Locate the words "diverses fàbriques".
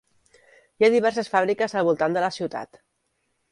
0.95-1.77